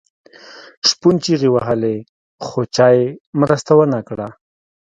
[0.87, 1.95] شپون چیغې وهلې
[2.45, 3.03] خو چا یې
[3.39, 4.27] مرسته ونه کړه.